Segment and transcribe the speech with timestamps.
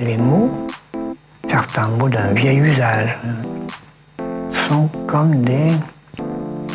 [0.00, 0.48] Les mots,
[1.46, 3.18] certains mots d'un vieil usage,
[4.66, 5.66] sont comme des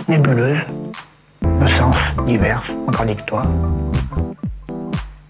[0.07, 0.59] nébuleuses
[1.41, 1.95] de sens
[2.27, 3.47] divers, contradictoires,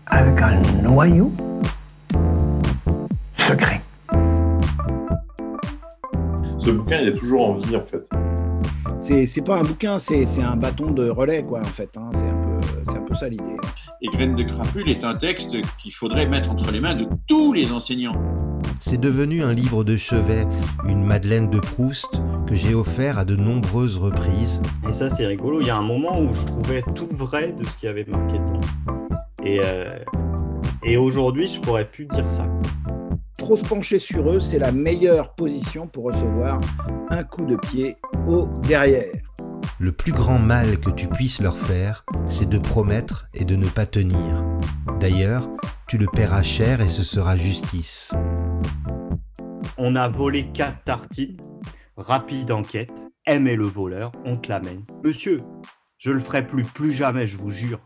[0.08, 1.32] avec un noyau
[3.38, 3.82] secret.
[6.60, 8.10] Ce bouquin, il est toujours en vie, en fait.
[9.00, 11.96] C'est pas un bouquin, c'est un bâton de relais, quoi, en fait.
[11.96, 12.10] Hein.
[12.12, 13.56] C'est un, peu, un peu ça l'idée.
[14.06, 17.54] Et Graines de crapule est un texte qu'il faudrait mettre entre les mains de tous
[17.54, 18.16] les enseignants.
[18.80, 20.46] C'est devenu un livre de chevet,
[20.88, 24.62] une Madeleine de Proust que j'ai offert à de nombreuses reprises.
[24.88, 25.60] Et ça, c'est rigolo.
[25.62, 28.38] Il y a un moment où je trouvais tout vrai de ce qui avait marqué
[28.38, 28.62] dedans.
[29.44, 29.90] Et, euh,
[30.84, 32.48] et aujourd'hui, je pourrais plus dire ça.
[33.40, 36.62] Trop se pencher sur eux, c'est la meilleure position pour recevoir
[37.10, 37.96] un coup de pied
[38.28, 39.25] au derrière.
[39.78, 43.68] Le plus grand mal que tu puisses leur faire, c'est de promettre et de ne
[43.68, 44.46] pas tenir.
[45.02, 45.50] D'ailleurs,
[45.88, 48.14] tu le paieras cher et ce sera justice.
[49.78, 51.42] On a volé quatre tartines,
[51.98, 52.94] rapide enquête,
[53.26, 54.86] aimez le voleur, on te l'amène.
[55.04, 55.44] Monsieur,
[55.98, 57.82] je le ferai plus, plus jamais, je vous jure.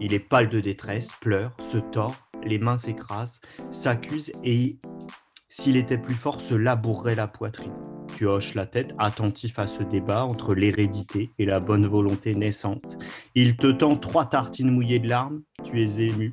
[0.00, 4.78] Il est pâle de détresse, pleure, se tord, les mains s'écrasent, s'accuse et,
[5.50, 7.76] s'il était plus fort, se labourerait la poitrine.
[8.20, 12.98] Tu hoches la tête, attentif à ce débat entre l'hérédité et la bonne volonté naissante.
[13.34, 16.30] Il te tend trois tartines mouillées de larmes, tu es ému.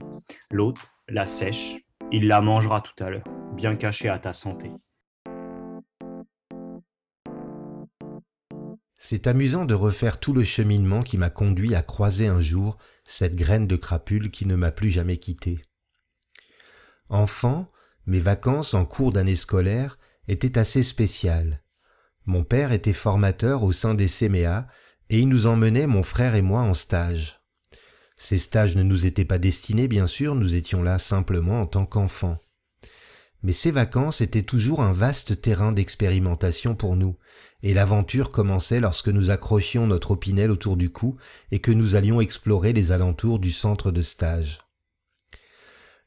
[0.52, 1.78] L'autre la sèche,
[2.12, 4.70] il la mangera tout à l'heure, bien cachée à ta santé.
[8.98, 13.38] C'est amusant de refaire tout le cheminement qui m'a conduit à croiser un jour cette
[13.38, 15.62] graine de crapule qui ne m'a plus jamais quitté.
[17.08, 17.72] Enfant,
[18.08, 21.62] mes vacances en cours d'année scolaire étaient assez spéciales.
[22.28, 24.68] Mon père était formateur au sein des CMEA
[25.10, 27.40] et il nous emmenait, mon frère et moi, en stage.
[28.18, 31.86] Ces stages ne nous étaient pas destinés, bien sûr, nous étions là simplement en tant
[31.86, 32.38] qu'enfants.
[33.44, 37.16] Mais ces vacances étaient toujours un vaste terrain d'expérimentation pour nous,
[37.64, 41.16] et l'aventure commençait lorsque nous accrochions notre opinel autour du cou
[41.52, 44.60] et que nous allions explorer les alentours du centre de stage.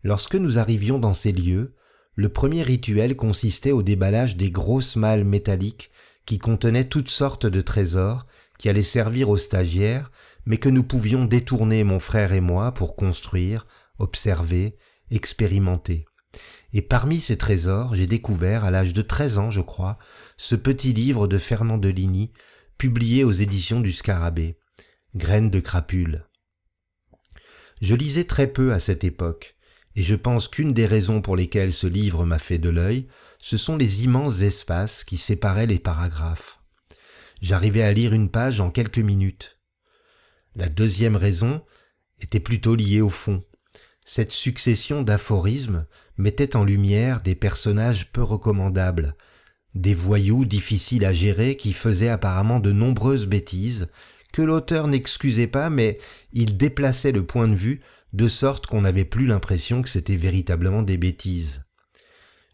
[0.03, 1.77] Lorsque nous arrivions dans ces lieux,
[2.15, 5.91] le premier rituel consistait au déballage des grosses malles métalliques
[6.31, 8.25] qui contenaient toutes sortes de trésors
[8.57, 10.13] qui allaient servir aux stagiaires,
[10.47, 13.67] mais que nous pouvions détourner mon frère et moi pour construire,
[13.99, 14.77] observer,
[15.11, 16.05] expérimenter.
[16.73, 19.97] Et parmi ces trésors, j'ai découvert, à l'âge de treize ans, je crois,
[20.37, 22.31] ce petit livre de Fernand de Ligny,
[22.79, 24.57] publié aux éditions du Scarabée,
[25.17, 26.27] Graines de crapule.
[27.83, 29.57] Je lisais très peu à cette époque,
[29.97, 33.09] et je pense qu'une des raisons pour lesquelles ce livre m'a fait de l'œil,
[33.39, 36.61] ce sont les immenses espaces qui séparaient les paragraphes.
[37.41, 39.59] J'arrivais à lire une page en quelques minutes.
[40.55, 41.63] La deuxième raison
[42.21, 43.43] était plutôt liée au fond.
[44.05, 45.87] Cette succession d'aphorismes
[46.19, 49.17] mettait en lumière des personnages peu recommandables,
[49.75, 53.89] des voyous difficiles à gérer qui faisaient apparemment de nombreuses bêtises,
[54.33, 55.99] que l'auteur n'excusait pas, mais
[56.33, 57.81] il déplaçait le point de vue
[58.13, 61.65] de sorte qu'on n'avait plus l'impression que c'était véritablement des bêtises.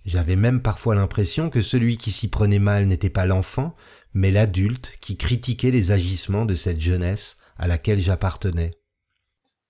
[0.05, 3.75] J'avais même parfois l'impression que celui qui s'y prenait mal n'était pas l'enfant,
[4.15, 8.71] mais l'adulte qui critiquait les agissements de cette jeunesse à laquelle j'appartenais.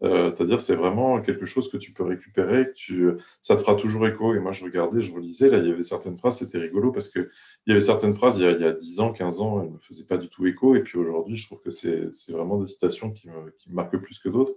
[0.03, 4.07] Euh, c'est-à-dire, c'est vraiment quelque chose que tu peux récupérer, que ça te fera toujours
[4.07, 4.35] écho.
[4.35, 7.09] Et moi, je regardais, je relisais, là, il y avait certaines phrases, c'était rigolo parce
[7.09, 7.31] que
[7.67, 9.63] il y avait certaines phrases, il y a, il y a 10 ans, 15 ans,
[9.63, 10.77] elles ne me faisaient pas du tout écho.
[10.77, 14.19] Et puis aujourd'hui, je trouve que c'est vraiment des citations qui qui me marquent plus
[14.19, 14.53] que d'autres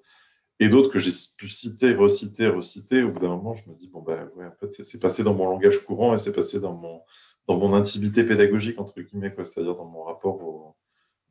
[0.60, 3.88] et d'autres que j'ai pu citer, reciter, reciter, au bout d'un moment, je me dis,
[3.88, 6.74] bon, ben, ouais, en fait, c'est passé dans mon langage courant et c'est passé dans
[6.74, 7.02] mon,
[7.48, 10.76] dans mon intimité pédagogique, entre guillemets, c'est-à-dire dans mon rapport, au,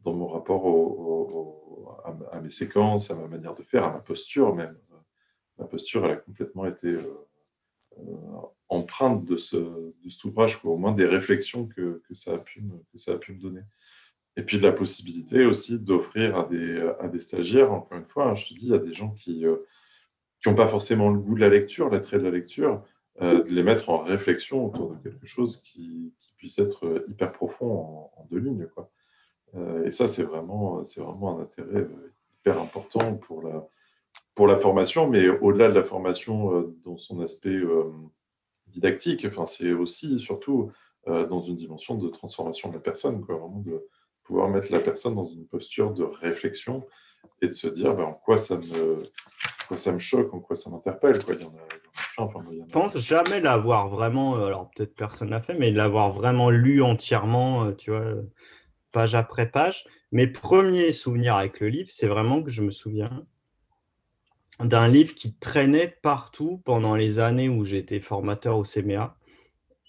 [0.02, 1.94] dans mon rapport au,
[2.32, 4.76] à, mes séquences, à ma manière de faire, à ma posture même.
[5.58, 7.28] Ma posture, elle a complètement été euh,
[7.98, 8.02] euh,
[8.68, 12.62] empreinte de, ce, de cet ouvrage, au moins des réflexions que, que, ça a pu
[12.62, 13.62] me, que ça a pu me donner.
[14.38, 18.28] Et puis de la possibilité aussi d'offrir à des, à des stagiaires, encore une fois,
[18.28, 19.44] hein, je te dis, il y a des gens qui
[20.46, 22.84] n'ont pas forcément le goût de la lecture, l'attrait de la lecture,
[23.20, 27.32] euh, de les mettre en réflexion autour de quelque chose qui, qui puisse être hyper
[27.32, 28.68] profond en, deux lignes.
[28.72, 28.92] Quoi.
[29.56, 33.66] Euh, et ça, c'est vraiment, vraiment un intérêt euh, hyper important pour la,
[34.36, 37.60] pour la formation, mais au-delà de la formation dans son aspect
[38.68, 40.70] didactique, c'est aussi, surtout,
[41.06, 43.40] dans une dimension de transformation de la personne, quoi,
[44.28, 46.86] pouvoir mettre la personne dans une posture de réflexion
[47.40, 49.02] et de se dire ben, en quoi ça me,
[49.66, 51.24] quoi ça me choque, en quoi ça m'interpelle.
[51.24, 51.34] Quoi.
[51.34, 52.28] Il y en a,
[52.66, 56.82] Je pense jamais l'avoir vraiment, euh, alors peut-être personne l'a fait, mais l'avoir vraiment lu
[56.82, 58.04] entièrement, euh, tu vois,
[58.92, 59.86] page après page.
[60.12, 63.26] Mes premiers souvenirs avec le livre, c'est vraiment que je me souviens
[64.60, 69.17] d'un livre qui traînait partout pendant les années où j'étais formateur au CMA.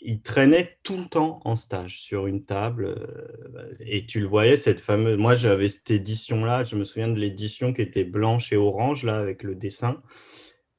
[0.01, 2.85] Il traînait tout le temps en stage sur une table.
[2.85, 5.17] Euh, et tu le voyais, cette fameuse.
[5.17, 6.63] Moi, j'avais cette édition-là.
[6.63, 10.01] Je me souviens de l'édition qui était blanche et orange, là, avec le dessin.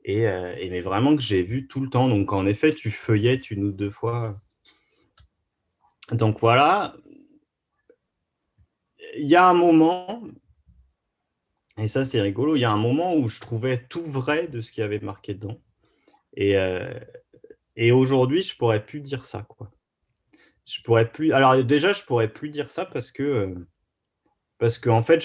[0.04, 2.08] Et, euh, et mais vraiment que j'ai vu tout le temps.
[2.08, 4.40] Donc, en effet, tu feuillettes une ou deux fois.
[6.12, 6.96] Donc, voilà.
[9.16, 10.22] Il y a un moment,
[11.80, 12.56] et ça, c'est rigolo.
[12.56, 15.34] Il y a un moment où je trouvais tout vrai de ce qui avait marqué
[15.34, 15.58] dedans.
[16.36, 16.92] Et, euh,
[17.80, 19.46] et aujourd'hui, je pourrais plus dire ça.
[19.48, 19.70] Quoi.
[20.66, 21.32] Je pourrais plus.
[21.32, 23.54] Alors, déjà, je pourrais plus dire ça parce que,
[24.58, 25.24] parce que en fait,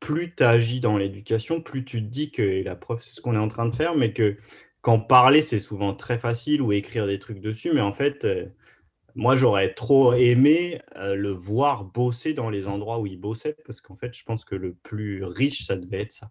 [0.00, 3.36] plus tu agis dans l'éducation, plus tu te dis que, la preuve, c'est ce qu'on
[3.36, 4.36] est en train de faire, mais que
[4.80, 8.46] quand parler, c'est souvent très facile ou écrire des trucs dessus, mais en fait, euh,
[9.14, 13.80] moi, j'aurais trop aimé euh, le voir bosser dans les endroits où il bossait, parce
[13.80, 16.28] qu'en fait, je pense que le plus riche, ça devait être ça.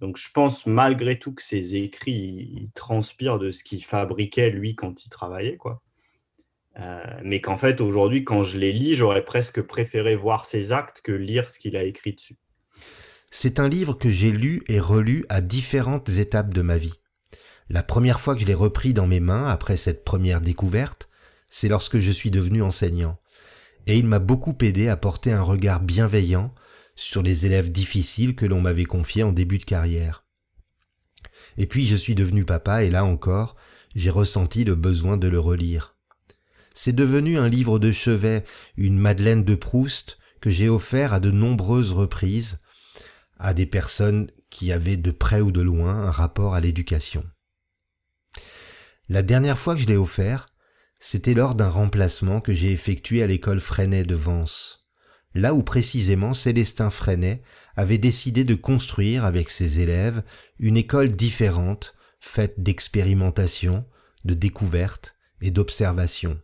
[0.00, 5.04] Donc, je pense malgré tout que ses écrits, transpirent de ce qu'il fabriquait, lui, quand
[5.04, 5.82] il travaillait, quoi.
[6.78, 11.00] Euh, mais qu'en fait, aujourd'hui, quand je les lis, j'aurais presque préféré voir ses actes
[11.02, 12.36] que lire ce qu'il a écrit dessus.
[13.30, 17.00] C'est un livre que j'ai lu et relu à différentes étapes de ma vie.
[17.68, 21.08] La première fois que je l'ai repris dans mes mains, après cette première découverte,
[21.48, 23.18] c'est lorsque je suis devenu enseignant,
[23.86, 26.52] et il m'a beaucoup aidé à porter un regard bienveillant
[26.94, 30.24] sur les élèves difficiles que l'on m'avait confiés en début de carrière.
[31.56, 33.56] Et puis je suis devenu papa, et là encore,
[33.94, 35.96] j'ai ressenti le besoin de le relire.
[36.74, 38.44] C'est devenu un livre de chevet,
[38.76, 42.58] une Madeleine de Proust, que j'ai offert à de nombreuses reprises
[43.38, 47.24] à des personnes qui avaient de près ou de loin un rapport à l'éducation.
[49.08, 50.46] La dernière fois que je l'ai offert,
[51.00, 54.79] c'était lors d'un remplacement que j'ai effectué à l'école Freinet de Vence,
[55.34, 57.42] là où précisément Célestin Freinet
[57.76, 60.22] avait décidé de construire avec ses élèves
[60.58, 63.84] une école différente, faite d'expérimentation,
[64.24, 66.40] de découverte et d'observation.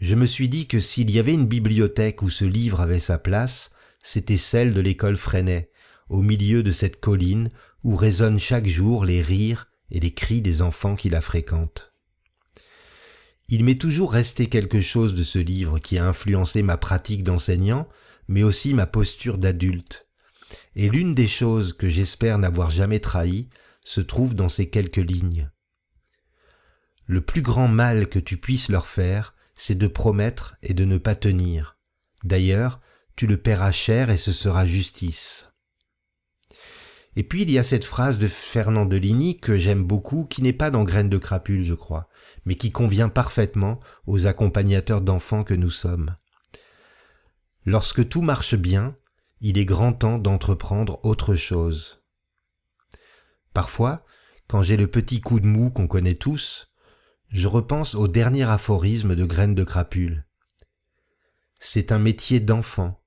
[0.00, 3.18] Je me suis dit que s'il y avait une bibliothèque où ce livre avait sa
[3.18, 3.70] place,
[4.02, 5.70] c'était celle de l'école Freinet,
[6.08, 7.50] au milieu de cette colline
[7.84, 11.93] où résonnent chaque jour les rires et les cris des enfants qui la fréquentent.
[13.48, 17.88] Il m'est toujours resté quelque chose de ce livre qui a influencé ma pratique d'enseignant,
[18.28, 20.08] mais aussi ma posture d'adulte.
[20.76, 23.48] Et l'une des choses que j'espère n'avoir jamais trahi
[23.84, 25.50] se trouve dans ces quelques lignes.
[27.06, 30.96] Le plus grand mal que tu puisses leur faire, c'est de promettre et de ne
[30.96, 31.76] pas tenir.
[32.24, 32.80] D'ailleurs,
[33.14, 35.50] tu le paieras cher et ce sera justice.
[37.16, 40.52] Et puis il y a cette phrase de Fernand Deligny que j'aime beaucoup, qui n'est
[40.52, 42.08] pas dans Graines de crapule, je crois,
[42.44, 46.16] mais qui convient parfaitement aux accompagnateurs d'enfants que nous sommes.
[47.64, 48.96] Lorsque tout marche bien,
[49.40, 52.02] il est grand temps d'entreprendre autre chose.
[53.52, 54.04] Parfois,
[54.48, 56.72] quand j'ai le petit coup de mou qu'on connaît tous,
[57.28, 60.26] je repense au dernier aphorisme de Graines de crapule.
[61.60, 63.02] C'est un métier d'enfant,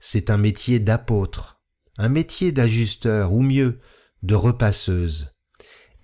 [0.00, 1.61] c'est un métier d'apôtre,
[1.98, 3.78] un métier d'ajusteur, ou mieux,
[4.22, 5.32] de repasseuse,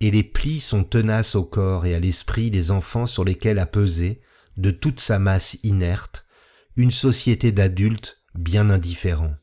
[0.00, 3.66] et les plis sont tenaces au corps et à l'esprit des enfants sur lesquels a
[3.66, 4.20] pesé,
[4.56, 6.26] de toute sa masse inerte,
[6.76, 9.34] une société d'adultes bien indifférents.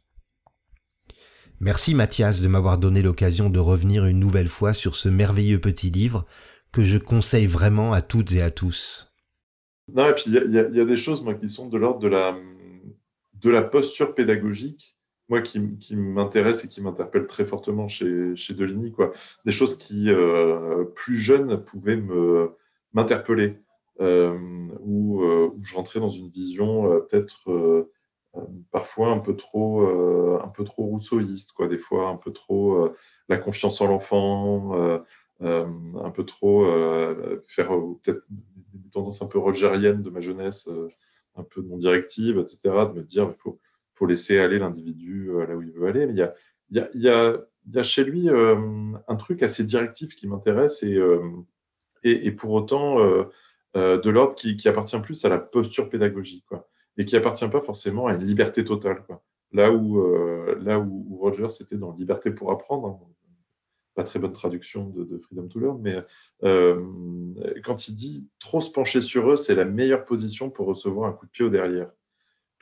[1.60, 5.90] Merci Mathias de m'avoir donné l'occasion de revenir une nouvelle fois sur ce merveilleux petit
[5.90, 6.26] livre
[6.72, 9.14] que je conseille vraiment à toutes et à tous.
[9.94, 14.14] Non, et puis il y, a des choses qui sont de l'ordre de la posture
[14.14, 14.95] pédagogique
[15.30, 15.60] moi, qui,
[15.96, 19.12] m'intéresse et qui m'interpelle très fortement chez, chez Deligny, quoi.
[19.46, 22.02] Des choses qui, euh, plus jeunes, pouvaient
[22.94, 23.58] m'interpeller,
[24.02, 24.38] euh,
[24.82, 27.90] où, euh, où, je rentrais dans une vision peut-être
[28.72, 29.82] parfois un peu trop,
[30.42, 31.68] un peu trop rousseauiste, quoi.
[31.68, 32.90] Des fois, un peu trop
[33.30, 35.02] la confiance en l'enfant,
[35.42, 36.66] un peu trop
[37.48, 37.70] faire
[38.04, 38.22] peut-être
[38.76, 40.70] une tendance un peu rogérienne de ma jeunesse,
[41.36, 43.60] un peu mon directive, etc., de me dire, il faut
[43.96, 46.06] faut laisser aller l'individu euh, là où il veut aller.
[46.06, 46.34] Mais il y a,
[46.70, 47.02] il y a, il
[47.74, 48.56] y a, chez lui euh,
[49.08, 51.22] un truc assez directif qui m'intéresse et, euh,
[52.04, 53.00] et, pour autant
[53.74, 58.08] de l'ordre qui, appartient plus à la posture pédagogique quoi, et qui appartient pas forcément
[58.08, 59.04] à une liberté totale.
[59.08, 59.24] Quoi.
[59.52, 60.00] Là où,
[60.60, 63.00] là où, Roger c'était dans liberté pour apprendre, hein,
[63.96, 65.96] pas très bonne traduction de, de, Freedom to Learn, mais
[67.64, 71.14] quand il dit trop se pencher sur eux, c'est la meilleure position pour recevoir un
[71.14, 71.90] coup de pied au derrière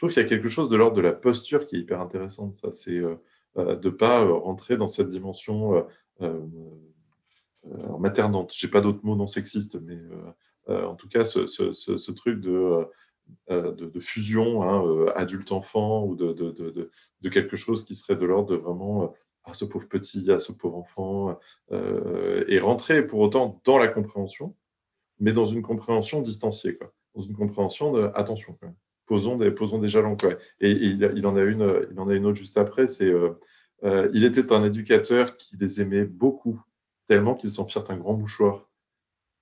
[0.03, 2.55] trouve qu'il y a quelque chose de l'ordre de la posture qui est hyper intéressante.
[2.55, 3.15] Ça, c'est euh,
[3.57, 5.87] euh, de pas euh, rentrer dans cette dimension
[7.99, 8.53] maternante.
[8.53, 9.97] Je n'ai pas d'autres mots non sexistes, mais
[10.67, 12.85] en tout cas, ce, truc de,
[14.01, 19.13] fusion hein, adulte-enfant ou de, quelque chose qui serait de l'ordre de vraiment
[19.45, 21.39] ah, ce pauvre petit, ah, ce pauvre enfant,
[21.71, 24.53] et rentrer pour autant dans la compréhension,
[25.21, 26.93] mais dans une compréhension distanciée, quoi.
[27.15, 28.57] dans une compréhension de attention,
[29.05, 30.15] Posons, des, posons jalons.
[30.15, 30.33] Quoi.
[30.61, 33.11] Et, il, en a une, il en a une autre juste après, c'est
[34.13, 36.61] il était un éducateur qui les aimait beaucoup,
[37.07, 38.69] tellement qu'ils s'en firent un grand mouchoir.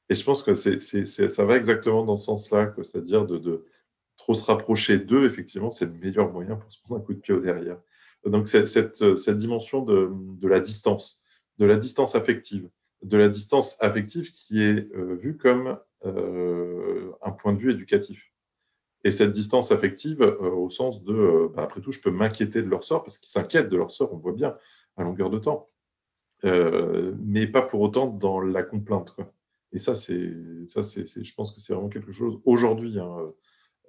[0.10, 3.66] Et je pense que ça va exactement dans ce sens-là, c'est-à-dire de,
[4.18, 7.20] trop se rapprocher d'eux, effectivement, c'est le meilleur moyen pour se prendre un coup de
[7.20, 7.78] pied au derrière.
[8.26, 11.24] Donc, cette, cette, dimension de, la distance,
[11.58, 12.70] de la distance affective,
[13.02, 18.31] de la distance affective qui est euh, vue comme euh, un point de vue éducatif.
[19.04, 22.70] Et cette distance affective, euh, au sens de, bah, après tout, je peux m'inquiéter de
[22.70, 24.58] leur sort, parce qu'ils s'inquiètent de leur sort, on voit bien,
[24.98, 25.70] à longueur de temps.
[26.44, 29.16] mais pas pour autant dans la complainte.
[29.74, 30.34] Et ça, c'est,
[30.66, 33.34] ça c'est, je pense que c'est vraiment quelque chose, aujourd'hui, hein,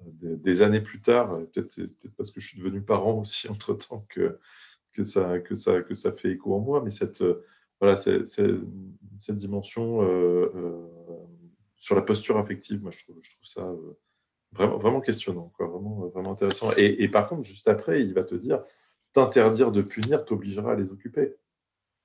[0.04, 1.80] des, années plus tard, peut-être,
[2.16, 4.38] parce que je suis devenu parent aussi entre-temps que,
[4.92, 7.24] que, ça, que, ça, que ça fait écho en moi, mais cette,
[7.82, 10.88] voilà, cette dimension euh, euh,
[11.76, 13.98] sur la posture affective, moi je trouve, je trouve ça euh,
[14.52, 16.70] vraiment, vraiment questionnant, vraiment, vraiment intéressant.
[16.76, 18.62] Et, par contre, juste après, il va te dire,
[19.12, 21.34] t'interdire de punir t'obligera à les occuper.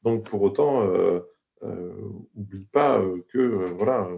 [0.03, 0.87] Donc pour autant,
[2.35, 3.39] oublie pas que
[3.73, 4.09] voilà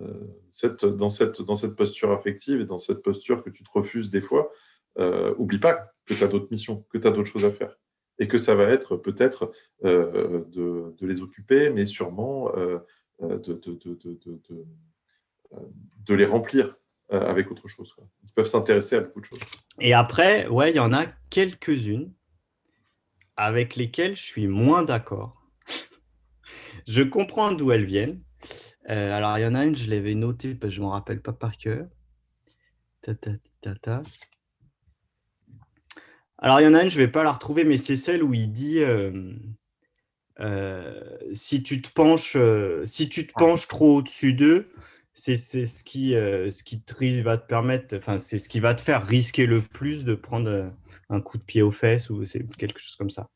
[0.00, 4.10] euh, dans, cette, dans cette posture affective et dans cette posture que tu te refuses
[4.10, 4.50] des fois,
[4.98, 7.78] euh, oublie pas que tu as d'autres missions, que tu as d'autres choses à faire.
[8.18, 9.52] Et que ça va être peut-être
[9.84, 12.50] euh, de, les occuper, mais sûrement
[13.20, 13.74] de,
[16.14, 16.76] les remplir
[17.10, 17.94] avec autre chose.
[18.24, 19.40] Ils peuvent s'intéresser à beaucoup de choses.
[19.80, 22.12] Et après, ouais, il y en a quelques-unes
[23.36, 25.42] avec lesquelles je suis moins d'accord.
[26.86, 28.20] je comprends d'où elles viennent.
[28.90, 30.92] Euh, alors, il y en a une, je l'avais notée parce que je ne m'en
[30.92, 31.86] rappelle pas par cœur.
[36.38, 38.22] Alors, il y en a une, je ne vais pas la retrouver, mais c'est celle
[38.22, 39.32] où il dit euh,
[40.40, 42.36] euh, si tu te penches,
[42.84, 44.70] si tu te penches trop au-dessus d'eux,
[45.12, 46.82] c'est ce qui, ce qui
[47.22, 50.72] va te permettre, enfin, c'est ce qui va te faire risquer le plus de prendre
[51.10, 53.28] un coup de pied aux fesses ou c'est quelque chose comme ça.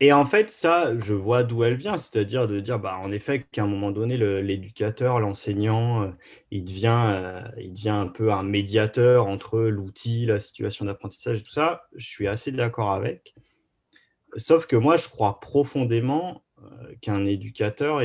[0.00, 3.46] Et en fait, ça, je vois d'où elle vient, c'est-à-dire de dire, bah, en effet,
[3.50, 6.10] qu'à un moment donné, l'éducateur, l'enseignant, euh,
[6.50, 11.42] il, devient, euh, il devient un peu un médiateur entre l'outil, la situation d'apprentissage et
[11.42, 11.84] tout ça.
[11.94, 13.34] Je suis assez d'accord avec.
[14.36, 18.02] Sauf que moi, je crois profondément euh, qu'un éducateur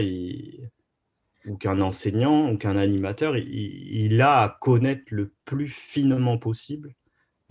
[1.46, 6.93] ou qu'un enseignant ou qu'un animateur, il, a à connaître le plus finement possible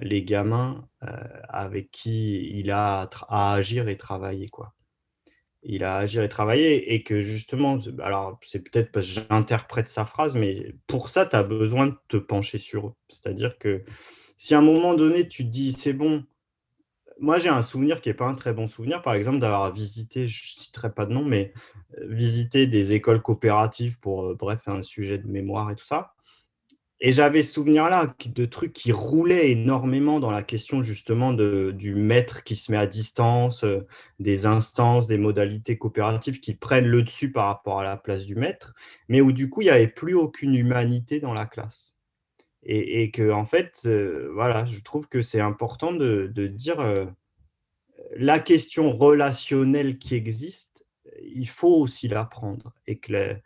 [0.01, 1.09] les gamins euh,
[1.49, 4.47] avec qui il a à agir et travailler.
[4.47, 4.75] Quoi.
[5.63, 9.89] Il a à agir et travailler et que justement, alors c'est peut-être parce que j'interprète
[9.89, 12.95] sa phrase, mais pour ça, tu as besoin de te pencher sur eux.
[13.09, 13.85] C'est-à-dire que
[14.37, 16.25] si à un moment donné, tu te dis, c'est bon,
[17.21, 20.27] moi j'ai un souvenir qui n'est pas un très bon souvenir, par exemple, d'avoir visité,
[20.27, 21.53] je ne citerai pas de nom, mais
[21.99, 26.15] euh, visité des écoles coopératives pour, euh, bref, un sujet de mémoire et tout ça.
[27.01, 32.43] Et j'avais ce souvenir-là de trucs qui roulaient énormément dans la question justement du maître
[32.43, 33.87] qui se met à distance, euh,
[34.19, 38.35] des instances, des modalités coopératives qui prennent le dessus par rapport à la place du
[38.35, 38.75] maître,
[39.09, 41.98] mais où du coup, il n'y avait plus aucune humanité dans la classe.
[42.69, 46.81] Et, et que, en fait, euh, voilà, je trouve que c'est important de, de dire
[46.81, 47.07] euh,
[48.15, 50.85] la question relationnelle qui existe,
[51.23, 52.75] il faut aussi l'apprendre.
[52.87, 53.37] Et que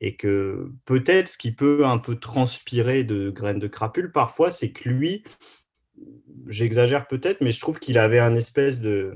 [0.00, 4.72] et que peut-être ce qui peut un peu transpirer de graines de crapule parfois, c'est
[4.72, 5.24] que lui,
[6.46, 9.14] j'exagère peut-être, mais je trouve qu'il avait un espèce de,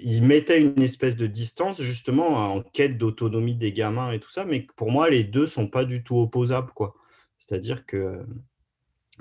[0.00, 4.44] Il mettait une espèce de distance justement en quête d'autonomie des gamins et tout ça,
[4.44, 6.72] mais pour moi, les deux sont pas du tout opposables.
[6.74, 6.94] quoi.
[7.46, 8.24] C'est-à-dire que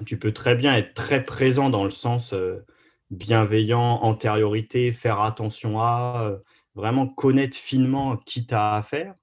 [0.05, 2.65] tu peux très bien être très présent dans le sens euh,
[3.11, 6.37] bienveillant, antériorité, faire attention à, euh,
[6.75, 9.13] vraiment connaître finement qui tu as affaire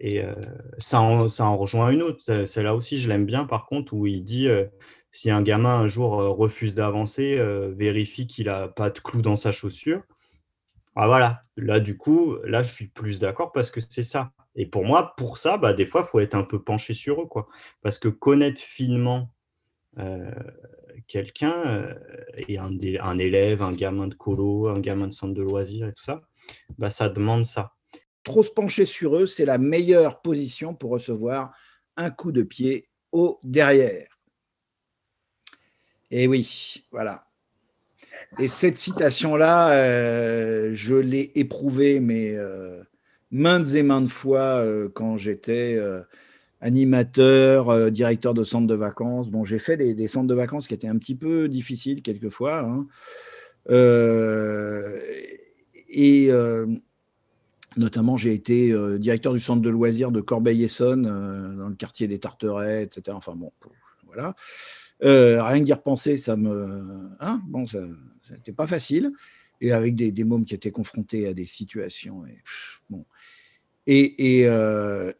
[0.00, 0.34] et euh,
[0.78, 2.46] ça, en, rejoint une autre.
[2.46, 4.66] Celle-là aussi, je l'aime bien, par contre, où il dit euh,
[5.10, 7.38] si un gamin un jour euh, refuse d'avancer,
[7.72, 10.02] vérifie qu'il n'a pas de clou dans sa chaussure.
[10.96, 14.30] Ah voilà, là, du coup, là, je suis plus d'accord parce que c'est ça.
[14.56, 17.22] Et pour moi, pour ça, bah, des fois, il faut être un peu penché sur
[17.22, 17.26] eux.
[17.26, 17.48] Quoi.
[17.82, 19.30] Parce que connaître finement
[21.06, 21.94] quelqu'un,
[22.48, 26.02] et un, élève, un gamin de colo, un gamin de centre de loisirs et tout
[26.02, 26.22] ça,
[26.78, 27.74] bah, ça demande ça
[28.24, 31.54] trop se pencher sur eux, c'est la meilleure position pour recevoir
[31.96, 34.08] un coup de pied au derrière.
[36.10, 37.26] Et oui, voilà.
[38.38, 42.82] Et cette citation-là, euh, je l'ai éprouvée, mais euh,
[43.34, 45.78] maintes et maintes fois euh, quand j'étais
[46.60, 49.28] animateur, directeur de centre de vacances.
[49.28, 52.60] Bon, j'ai fait des, centres de vacances qui étaient un petit peu difficiles quelquefois.
[52.60, 52.86] Hein.
[53.70, 54.98] Euh,
[55.88, 56.66] et euh,
[57.76, 62.08] notamment, j'ai été euh, directeur du centre de loisirs de Corbeil-Essonne, euh, dans le quartier
[62.08, 63.16] des Tarterets, etc.
[63.16, 63.52] Enfin bon,
[64.06, 64.34] voilà.
[65.02, 67.10] Euh, rien que d'y repenser, ça me.
[67.20, 67.80] Hein bon, ça
[68.30, 69.12] n'était pas facile.
[69.60, 72.24] Et avec des, mômes qui étaient confrontés à des situations.
[72.90, 73.04] Bon.
[73.86, 75.12] Et, euh,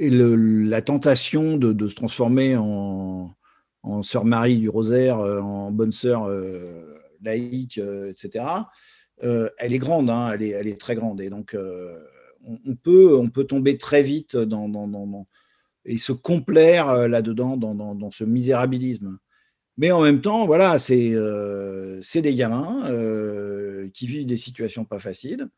[0.00, 3.34] la tentation de, se transformer en,
[4.02, 8.44] sœur Marie du Rosaire, euh, en bonne sœur euh, laïque, etc.,
[9.20, 11.20] elle est grande, hein, elle, est, très grande.
[11.20, 11.56] Et donc,
[12.44, 14.36] on, peut, tomber très vite
[15.86, 19.18] et se complaire là-dedans, dans, ce misérabilisme.
[19.76, 22.82] Mais en même temps, voilà, c'est des gamins
[23.94, 25.48] qui vivent des situations pas faciles.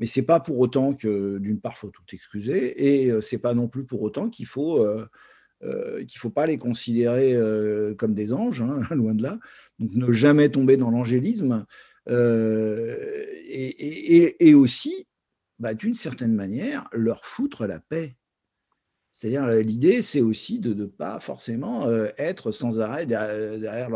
[0.00, 3.54] Mais c'est pas pour autant que, d'une part, faut tout excuser, et euh, c'est pas
[3.54, 5.06] non plus pour autant qu'il faut euh,
[5.62, 7.38] euh, qu'il faut pas les considérer
[7.96, 9.38] comme des anges, hein, loin de là.
[9.78, 11.64] Donc ne jamais tomber dans l'angélisme,
[12.06, 12.14] et,
[14.54, 15.06] aussi,
[15.58, 18.16] bah, d'une certaine manière, leur foutre la paix.
[19.14, 23.88] C'est-à-dire, l'idée, c'est aussi de ne pas forcément être sans arrêt derrière,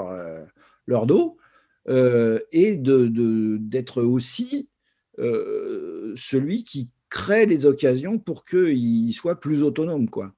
[0.86, 1.36] leur, dos
[1.86, 4.70] et d'être aussi
[6.16, 10.10] celui qui crée les occasions pour qu'ils soient plus autonomes.
[10.10, 10.32] Quoi.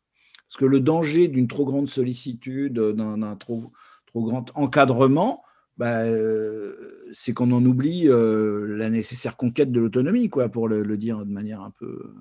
[0.49, 3.73] Parce que le danger d'une trop grande sollicitude, d'un d'un trop,
[4.07, 5.43] trop grand encadrement,
[5.77, 10.97] bah, euh, c'est qu'on en oublie euh, la nécessaire conquête de l'autonomie, quoi, pour le,
[10.97, 12.12] dire de manière un peu,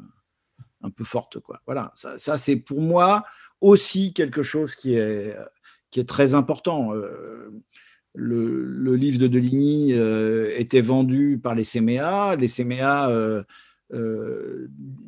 [0.82, 1.39] un peu forte.
[1.39, 1.62] Quoi.
[1.65, 3.25] Voilà, ça, c'est pour moi
[3.62, 5.36] aussi quelque chose qui est,
[5.91, 6.94] qui est très important.
[6.96, 7.50] Euh,
[8.16, 12.36] le, livre de Deligny euh, était vendu par les CMA.
[12.36, 13.44] Les CMA, euh,
[13.94, 14.68] euh,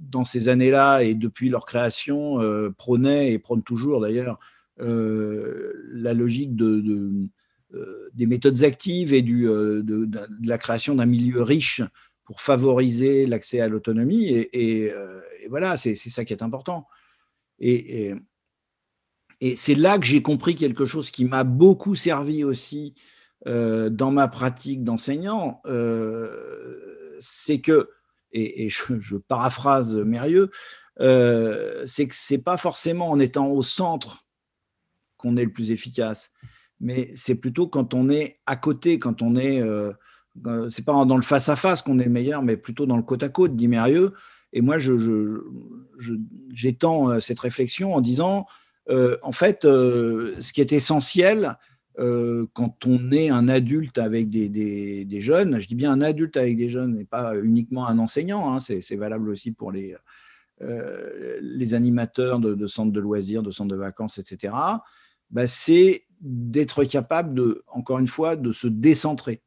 [0.09, 2.39] dans ces années-là et depuis leur création,
[2.77, 4.39] prônaient et prônent toujours d'ailleurs
[4.77, 7.29] la logique de, de,
[8.13, 9.83] des méthodes actives et de,
[10.43, 11.81] la création d'un milieu riche
[12.23, 14.27] pour favoriser l'accès à l'autonomie.
[14.29, 14.91] Et,
[15.49, 16.87] voilà, c'est ça qui est important.
[17.59, 18.13] Et,
[19.41, 22.93] et c'est là que j'ai compris quelque chose qui m'a beaucoup servi aussi
[23.47, 25.61] euh, dans ma pratique d'enseignant.
[25.65, 27.89] Euh, c'est que,
[28.33, 30.51] et, je, paraphrase Mérieux,
[30.99, 34.25] euh, c'est que c'est pas forcément en étant au centre
[35.17, 36.31] qu'on est le plus efficace,
[36.79, 39.61] mais c'est plutôt quand on est à côté, quand on est,
[40.69, 43.03] c'est pas dans le face à face qu'on est le meilleur, mais plutôt dans le
[43.03, 44.13] côte à côte, dit Mérieux.
[44.53, 44.77] Et moi,
[46.53, 48.45] j'étends cette réflexion en disant,
[48.89, 51.57] en fait, euh, ce qui est essentiel
[51.99, 56.57] euh, quand on est un adulte avec des, jeunes, je dis bien un adulte avec
[56.57, 59.95] des jeunes et pas uniquement un enseignant, hein, c'est valable aussi pour les,
[60.61, 64.53] euh, animateurs de, centres de loisirs, de centres de vacances, etc.
[65.29, 69.41] Bah, c'est d'être capable encore une fois, de se décentrer,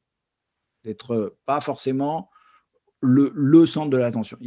[0.85, 2.31] d'être pas forcément
[3.01, 4.39] le, centre de l'attention.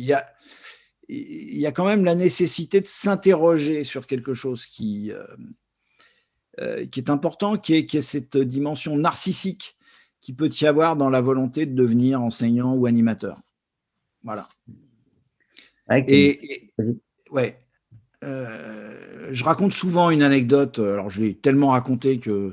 [1.10, 5.26] Il y a quand même la nécessité de s'interroger sur quelque chose qui, euh,
[6.60, 9.78] euh, qui est important, qui est, qui est, cette dimension narcissique
[10.20, 13.40] qui peut y avoir dans la volonté de devenir enseignant ou animateur.
[14.24, 14.48] Voilà.
[16.08, 16.74] Et, et
[17.32, 17.58] ouais,
[18.24, 20.80] euh, je raconte souvent une anecdote.
[20.80, 22.52] Alors, je l'ai tellement raconté que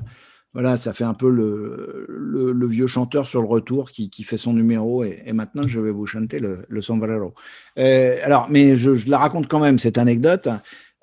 [0.55, 5.03] voilà, ça fait un peu le, vieux chanteur sur le retour qui, fait son numéro.
[5.03, 7.35] Et, maintenant, je vais vous chanter le, le sombrero.
[7.77, 10.49] Euh, alors, mais je, la raconte quand même, cette anecdote.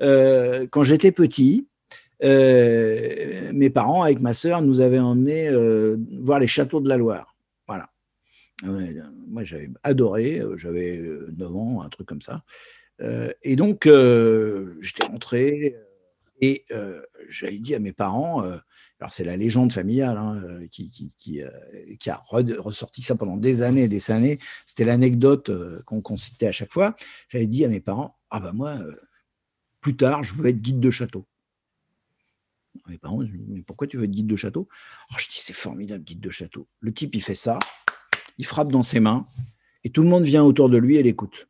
[0.02, 1.68] Euh, quand j'étais petit,
[2.24, 5.52] euh, mes parents, avec ma sœur, nous avaient emmenés
[6.22, 7.36] voir les châteaux de la Loire.
[7.68, 7.90] Voilà.
[8.64, 10.42] moi, j'avais adoré.
[10.56, 11.04] J'avais
[11.38, 12.44] 9 ans, un truc comme ça.
[13.44, 15.76] Et donc, j'étais rentré
[16.40, 16.64] et
[17.28, 18.46] j'avais dit à mes parents
[19.02, 21.50] alors c'est la légende familiale hein, qui, euh,
[22.00, 24.38] qui, a ressorti ça pendant des années et des années.
[24.68, 26.96] C'était l'anecdote euh, qu'on qu citait à chaque fois.
[27.30, 28.96] J'avais dit à mes parents, ah ben moi, euh,
[29.80, 31.26] plus tard, je veux être guide de château.
[32.88, 34.70] Mes parents, mais pourquoi tu veux être guide de château?
[35.10, 36.68] Alors je dis, c'est formidable, guide de château.
[36.80, 37.58] Le type, il fait ça,
[38.38, 39.26] il frappe dans ses mains,
[39.84, 41.50] et tout le monde vient autour de lui et l'écoute.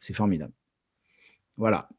[0.00, 0.54] C'est formidable.
[1.58, 1.90] Voilà.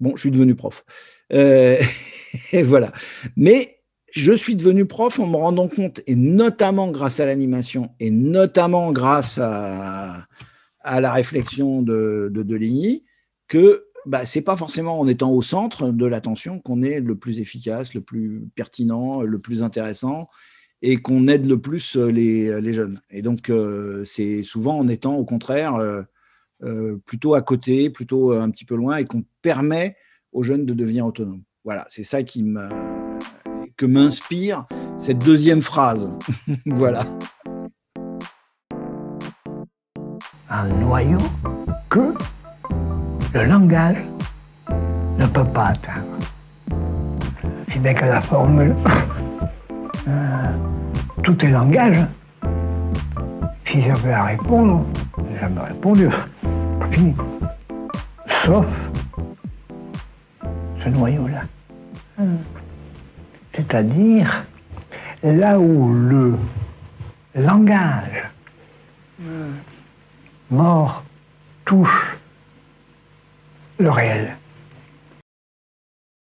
[0.00, 0.84] Bon, je suis devenu prof.
[1.32, 1.80] Euh,
[2.52, 2.92] et voilà.
[3.36, 3.81] Mais
[4.12, 8.92] je suis devenu prof en me rendant compte, et notamment grâce à l'animation, et notamment
[8.92, 10.26] grâce à,
[10.84, 13.04] la réflexion de, de Deligny,
[13.48, 17.16] que bah, ce n'est pas forcément en étant au centre de l'attention qu'on est le
[17.16, 20.28] plus efficace, le plus pertinent, le plus intéressant,
[20.82, 23.00] et qu'on aide le plus les, les, jeunes.
[23.10, 26.02] Et donc, euh, c'est souvent en étant au contraire euh,
[26.64, 29.96] euh, plutôt à côté, plutôt un petit peu loin, et qu'on permet
[30.32, 31.42] aux jeunes de devenir autonomes.
[31.64, 32.91] Voilà, c'est ça qui me
[33.76, 34.64] que m'inspire
[34.96, 36.10] cette deuxième phrase.
[36.66, 37.04] voilà.
[40.52, 41.18] un noyau
[41.88, 42.12] que
[43.32, 44.04] le langage
[45.18, 46.18] ne peut pas atteindre.
[47.70, 48.76] Si bien que la formule
[50.08, 50.52] euh,
[51.22, 52.06] tout est langage,
[53.64, 54.84] si j'avais à répondre,
[55.40, 56.08] j'avais répondu.
[56.78, 57.14] Pas fini.
[58.44, 58.66] Sauf
[60.84, 61.44] ce noyau-là.
[63.72, 64.44] C'est-à-dire
[65.24, 66.34] là où le
[67.34, 68.21] langage